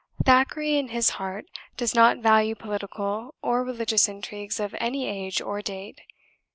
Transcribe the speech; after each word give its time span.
Thackeray, 0.25 0.79
in 0.79 0.87
his 0.87 1.11
heart, 1.21 1.45
does 1.77 1.93
not 1.93 2.17
value 2.23 2.55
political 2.55 3.35
or 3.43 3.63
religious 3.63 4.07
intrigues 4.09 4.59
of 4.59 4.73
any 4.79 5.07
age 5.07 5.39
or 5.41 5.61
date. 5.61 6.01